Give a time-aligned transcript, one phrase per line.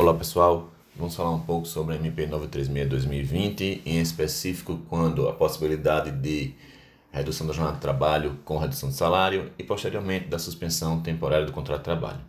[0.00, 6.10] Olá pessoal, vamos falar um pouco sobre a MP 936-2020, em específico quando a possibilidade
[6.10, 6.54] de
[7.12, 11.52] redução da jornada de trabalho com redução de salário e posteriormente da suspensão temporária do
[11.52, 12.20] contrato de trabalho.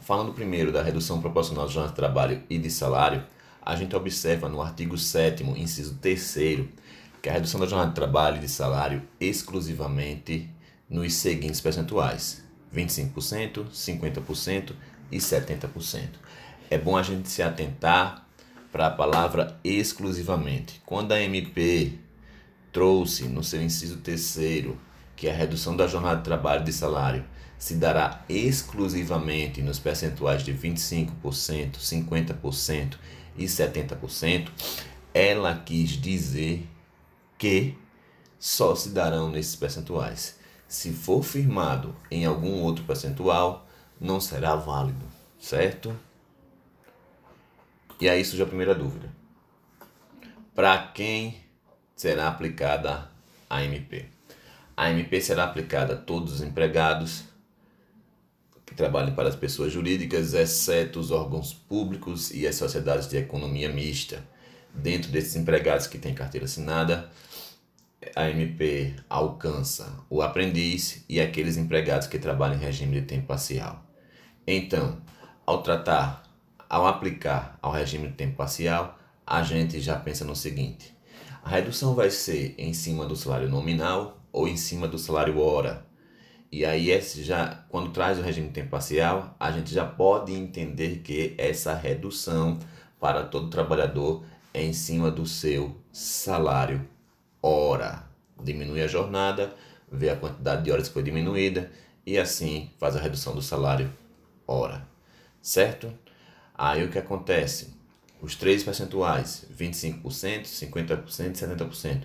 [0.00, 3.24] Falando primeiro da redução proporcional da jornada de trabalho e de salário,
[3.62, 6.36] a gente observa no artigo 7 inciso 3
[7.22, 10.50] que a redução da jornada de trabalho e de salário exclusivamente
[10.86, 14.74] nos seguintes percentuais: 25%, 50%
[15.10, 16.08] e 70%.
[16.70, 18.24] É bom a gente se atentar
[18.70, 20.80] para a palavra exclusivamente.
[20.86, 21.98] Quando a MP
[22.70, 24.80] trouxe no seu inciso terceiro
[25.16, 27.24] que a redução da jornada de trabalho de salário
[27.58, 32.96] se dará exclusivamente nos percentuais de 25%, 50%
[33.36, 34.48] e 70%,
[35.12, 36.68] ela quis dizer
[37.36, 37.76] que
[38.38, 40.38] só se darão nesses percentuais.
[40.68, 43.66] Se for firmado em algum outro percentual,
[44.00, 45.04] não será válido,
[45.36, 45.92] certo?
[48.00, 49.10] E aí surge a primeira dúvida.
[50.54, 51.36] Para quem
[51.94, 53.10] será aplicada
[53.48, 54.06] a MP?
[54.76, 57.24] A MP será aplicada a todos os empregados
[58.64, 63.68] que trabalhem para as pessoas jurídicas, exceto os órgãos públicos e as sociedades de economia
[63.68, 64.24] mista.
[64.72, 67.10] Dentro desses empregados que têm carteira assinada,
[68.16, 73.84] a MP alcança o aprendiz e aqueles empregados que trabalham em regime de tempo parcial.
[74.46, 75.02] Então,
[75.44, 76.29] ao tratar,
[76.70, 80.96] ao aplicar ao regime de tempo parcial, a gente já pensa no seguinte:
[81.42, 85.84] a redução vai ser em cima do salário nominal ou em cima do salário hora.
[86.52, 90.32] E aí esse já, quando traz o regime de tempo parcial, a gente já pode
[90.32, 92.58] entender que essa redução
[93.00, 96.88] para todo trabalhador é em cima do seu salário
[97.42, 98.04] hora.
[98.42, 99.54] Diminui a jornada,
[99.90, 101.70] vê a quantidade de horas que foi diminuída
[102.06, 103.92] e assim faz a redução do salário
[104.46, 104.86] hora.
[105.40, 105.92] Certo?
[106.62, 107.72] Aí o que acontece?
[108.20, 112.02] Os três percentuais, 25%, 50% e 70%.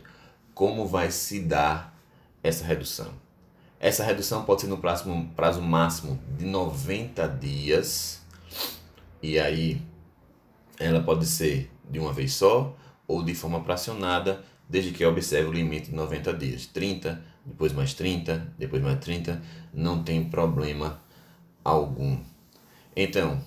[0.53, 1.93] Como vai se dar
[2.41, 3.11] essa redução?
[3.81, 8.21] Essa redução pode ser no próximo prazo máximo de 90 dias.
[9.21, 9.81] E aí
[10.79, 15.53] ela pode ser de uma vez só ou de forma fracionada desde que observe o
[15.53, 16.65] limite de 90 dias.
[16.65, 19.41] 30, depois mais 30, depois mais 30,
[19.73, 21.01] não tem problema
[21.61, 22.17] algum.
[22.95, 23.43] Então,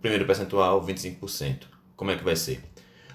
[0.00, 1.62] primeiro percentual, 25%.
[1.96, 2.62] Como é que vai ser?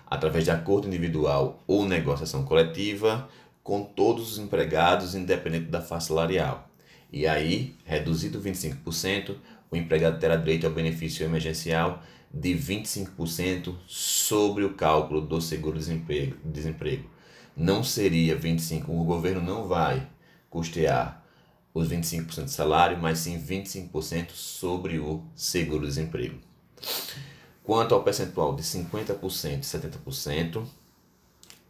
[0.06, 3.28] Através de acordo individual ou negociação coletiva
[3.64, 6.70] com todos os empregados, independente da faixa salarial.
[7.12, 9.36] E aí, reduzido 25%,
[9.72, 12.02] o empregado terá direito ao benefício emergencial
[12.34, 17.14] de 25% sobre o cálculo do seguro-desemprego
[17.56, 20.08] não seria 25%, o governo não vai
[20.50, 21.24] custear
[21.74, 26.40] os 25% de salário, mas sim 25% sobre o seguro-desemprego.
[27.64, 30.64] Quanto ao percentual de 50% e 70%,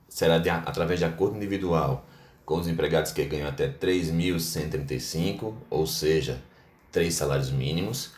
[0.09, 2.05] será de, através de acordo individual
[2.45, 6.41] com os empregados que ganham até 3.135, ou seja,
[6.91, 8.11] três salários mínimos,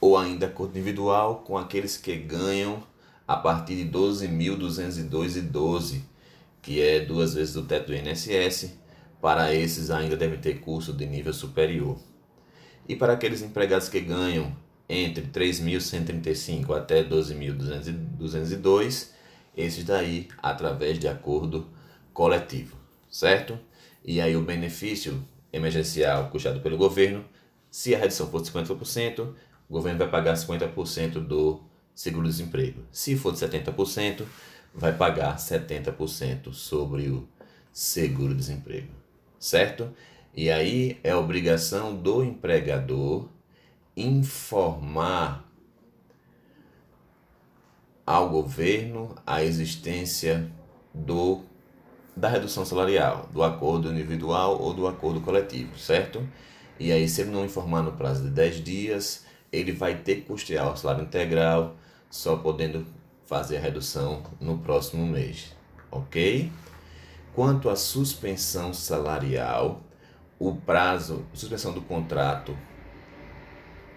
[0.00, 2.82] ou ainda acordo individual com aqueles que ganham
[3.26, 6.12] a partir de 12.202,12
[6.62, 8.72] que é duas vezes o teto do INSS.
[9.20, 11.98] Para esses ainda devem ter curso de nível superior.
[12.88, 14.56] E para aqueles empregados que ganham
[14.92, 19.08] entre 3.135 até 12.202,
[19.56, 21.66] esses daí através de acordo
[22.12, 22.76] coletivo,
[23.10, 23.58] certo?
[24.04, 27.24] E aí o benefício emergencial puxado pelo governo,
[27.70, 29.32] se a redução for de 50%,
[29.68, 31.62] o governo vai pagar 50% do
[31.94, 32.82] seguro-desemprego.
[32.90, 34.24] Se for de 70%,
[34.74, 37.26] vai pagar 70% sobre o
[37.72, 38.92] seguro-desemprego,
[39.38, 39.90] certo?
[40.34, 43.30] E aí é obrigação do empregador
[43.96, 45.44] informar
[48.06, 50.50] ao governo a existência
[50.92, 51.42] do
[52.14, 56.26] da redução salarial, do acordo individual ou do acordo coletivo, certo?
[56.78, 60.22] E aí, se ele não informar no prazo de 10 dias, ele vai ter que
[60.22, 61.74] custear o salário integral,
[62.10, 62.86] só podendo
[63.24, 65.56] fazer a redução no próximo mês,
[65.90, 66.52] ok?
[67.34, 69.80] Quanto à suspensão salarial,
[70.38, 72.54] o prazo, suspensão do contrato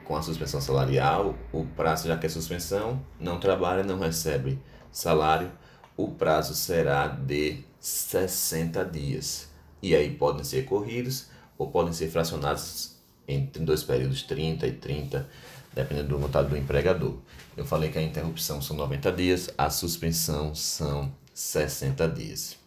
[0.05, 4.59] com a suspensão salarial, o prazo, já que é suspensão, não trabalha, não recebe
[4.91, 5.51] salário,
[5.97, 9.49] o prazo será de 60 dias.
[9.81, 12.95] E aí podem ser corridos ou podem ser fracionados
[13.27, 15.27] entre dois períodos, 30 e 30
[15.75, 17.17] dependendo do vontade do empregador.
[17.57, 22.57] Eu falei que a interrupção são 90 dias, a suspensão são 60 dias.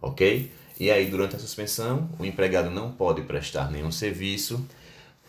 [0.00, 0.50] Ok?
[0.80, 4.66] E aí, durante a suspensão, o empregado não pode prestar nenhum serviço,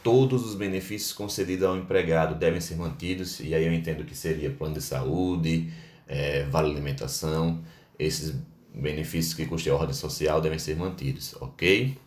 [0.08, 4.50] todos os benefícios concedidos ao empregado devem ser mantidos, e aí eu entendo que seria
[4.50, 5.70] plano de saúde,
[6.08, 7.62] é, vale alimentação,
[8.00, 8.34] esses
[8.74, 11.98] benefícios que custam a ordem social devem ser mantidos, ok?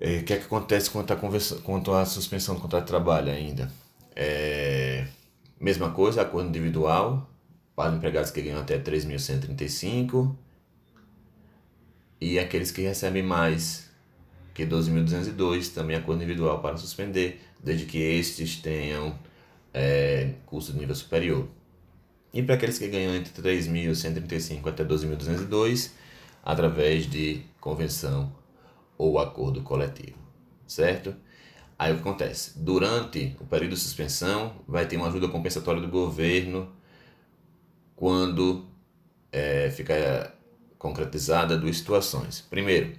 [0.00, 2.88] É, o que é que acontece quanto à, conversa, quanto à suspensão do contrato de
[2.88, 3.70] trabalho ainda?
[4.14, 5.06] É,
[5.60, 7.30] mesma coisa, acordo individual
[7.74, 10.34] para empregados que ganham até 3.135
[12.18, 13.86] e aqueles que recebem mais
[14.56, 19.18] que 12.202, também acordo individual para suspender, desde que estes tenham
[19.72, 21.46] é, custo de nível superior.
[22.32, 25.90] E para aqueles que ganham entre 3.135 até 12.202,
[26.42, 28.32] através de convenção
[28.96, 30.16] ou acordo coletivo,
[30.66, 31.14] certo?
[31.78, 32.58] Aí o que acontece?
[32.58, 36.72] Durante o período de suspensão, vai ter uma ajuda compensatória do governo
[37.94, 38.64] quando
[39.30, 40.34] é, fica
[40.78, 42.40] concretizada duas situações.
[42.40, 42.94] Primeiro,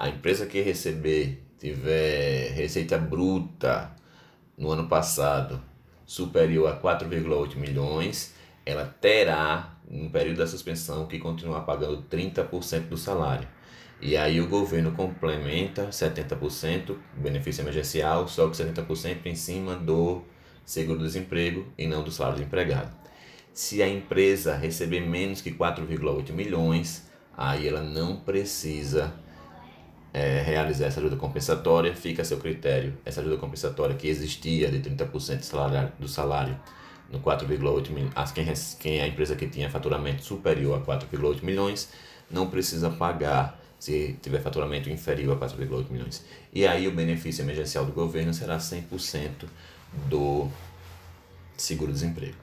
[0.00, 3.94] a empresa que receber, tiver receita bruta
[4.56, 5.62] no ano passado
[6.06, 12.96] superior a 4,8 milhões, ela terá, no período da suspensão, que continuar pagando 30% do
[12.96, 13.46] salário.
[14.00, 20.22] E aí o governo complementa 70% benefício emergencial, só que 70% em cima do
[20.64, 22.96] seguro-desemprego e não do salário do empregado.
[23.52, 27.06] Se a empresa receber menos que 4,8 milhões,
[27.36, 29.12] aí ela não precisa
[30.12, 32.94] é, realizar essa ajuda compensatória, fica a seu critério.
[33.04, 36.60] Essa ajuda compensatória que existia de 30% do salário, do salário
[37.10, 38.46] no 4,8 milhões, quem,
[38.78, 41.90] quem é a empresa que tinha faturamento superior a 4,8 milhões,
[42.30, 46.24] não precisa pagar se tiver faturamento inferior a 4,8 milhões.
[46.52, 49.46] E aí o benefício emergencial do governo será 100%
[50.08, 50.48] do
[51.56, 52.36] seguro-desemprego.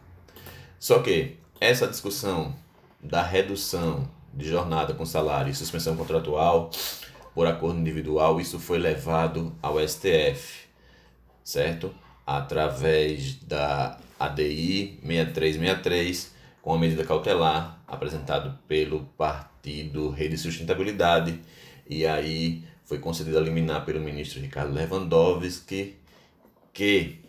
[0.80, 2.56] Só que essa discussão
[3.02, 6.70] da redução de jornada com salário e suspensão contratual
[7.38, 10.66] por acordo individual, isso foi levado ao STF,
[11.44, 11.94] certo?
[12.26, 21.40] Através da ADI 6363, com a medida cautelar apresentado pelo partido Rede Sustentabilidade,
[21.88, 25.96] e aí foi concedido a liminar pelo ministro Ricardo Lewandowski,
[26.74, 27.20] que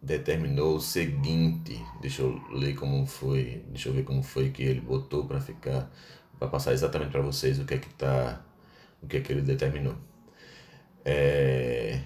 [0.00, 4.80] determinou o seguinte, deixa eu ler como foi, deixa eu ver como foi que ele
[4.80, 5.92] botou para ficar,
[6.38, 8.47] para passar exatamente para vocês o que é que tá,
[9.02, 9.94] o que é que ele determinou.
[11.04, 12.00] É,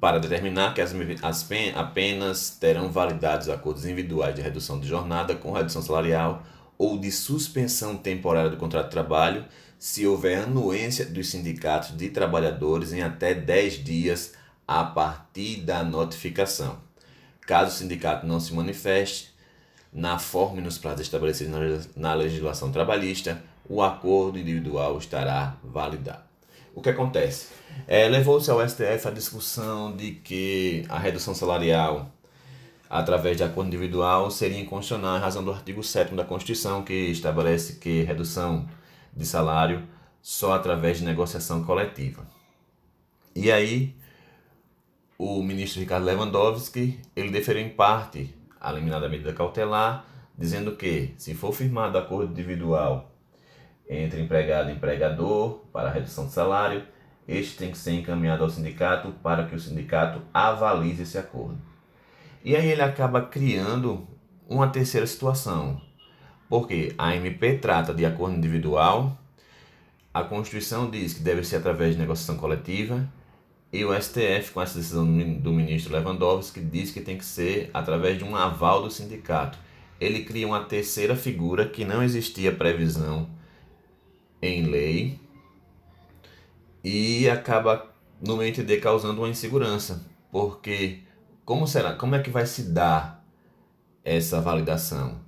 [0.00, 4.86] para determinar que as, as pen, apenas terão validade os acordos individuais de redução de
[4.86, 6.42] jornada com redução salarial
[6.76, 9.44] ou de suspensão temporária do contrato de trabalho
[9.78, 14.34] se houver anuência dos sindicatos de trabalhadores em até 10 dias
[14.68, 16.78] a partir da notificação.
[17.40, 19.34] Caso o sindicato não se manifeste,
[19.92, 26.24] na forma e nos prazos estabelecidos na legislação trabalhista, o acordo individual estará validado.
[26.74, 27.50] O que acontece?
[27.86, 32.10] É, Levou-se ao STF a discussão de que a redução salarial
[32.88, 37.74] através de acordo individual seria inconstitucional em razão do artigo 7 da Constituição, que estabelece
[37.74, 38.68] que redução
[39.16, 39.84] de salário
[40.20, 42.26] só através de negociação coletiva.
[43.36, 43.94] E aí,
[45.16, 50.04] o ministro Ricardo Lewandowski, ele deferiu em parte a eliminada medida cautelar,
[50.36, 53.09] dizendo que, se for firmado acordo individual
[53.90, 56.84] entre empregado e empregador para a redução de salário,
[57.26, 61.58] este tem que ser encaminhado ao sindicato para que o sindicato avalize esse acordo.
[62.44, 64.06] E aí ele acaba criando
[64.48, 65.80] uma terceira situação.
[66.48, 69.18] Porque a MP trata de acordo individual,
[70.14, 73.08] a Constituição diz que deve ser através de negociação coletiva,
[73.72, 75.04] e o STF, com essa decisão
[75.38, 79.58] do ministro Lewandowski, diz que tem que ser através de um aval do sindicato.
[80.00, 83.28] Ele cria uma terceira figura que não existia previsão
[84.42, 85.18] em lei
[86.82, 87.86] e acaba,
[88.20, 91.00] no meu entender, causando uma insegurança, porque
[91.44, 91.94] como será?
[91.94, 93.24] Como é que vai se dar
[94.04, 95.20] essa validação?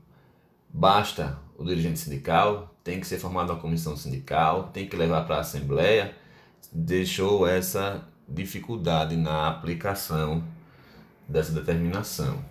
[0.69, 5.37] Basta o dirigente sindical, tem que ser formada uma comissão sindical, tem que levar para
[5.37, 6.15] a assembleia.
[6.73, 10.43] Deixou essa dificuldade na aplicação
[11.29, 12.45] dessa determinação.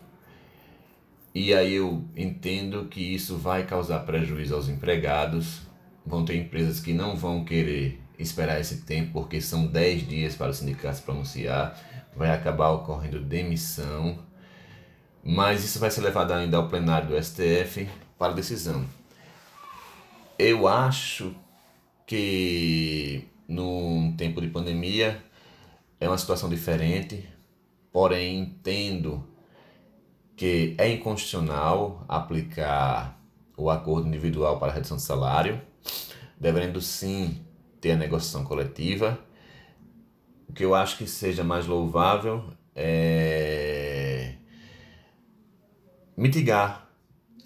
[1.33, 5.61] E aí eu entendo que isso vai causar prejuízo aos empregados.
[6.05, 10.51] Vão ter empresas que não vão querer esperar esse tempo, porque são 10 dias para
[10.51, 11.77] o sindicato se pronunciar
[12.15, 14.19] vai acabar ocorrendo demissão,
[15.23, 18.85] mas isso vai ser levado ainda ao plenário do STF para decisão.
[20.37, 21.33] Eu acho
[22.05, 25.23] que num tempo de pandemia
[25.99, 27.27] é uma situação diferente,
[27.91, 29.23] porém entendo
[30.35, 33.20] que é inconstitucional aplicar
[33.61, 35.61] o acordo individual para redução de salário,
[36.39, 37.45] devendo sim
[37.79, 39.19] ter a negociação coletiva
[40.51, 42.43] O que eu acho que seja mais louvável
[42.75, 44.33] é
[46.17, 46.89] mitigar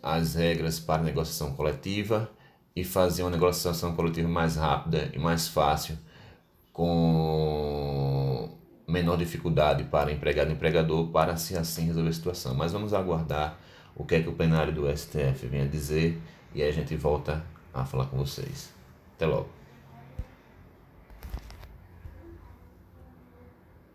[0.01, 2.27] as regras para negociação coletiva
[2.75, 5.99] e fazer uma negociação coletiva mais rápida e mais fácil,
[6.73, 8.57] com
[8.87, 12.55] menor dificuldade para empregado e empregador, para se assim resolver a situação.
[12.55, 13.59] Mas vamos aguardar
[13.95, 16.19] o que é que o plenário do STF vem a dizer
[16.53, 18.73] e aí a gente volta a falar com vocês.
[19.15, 19.49] Até logo.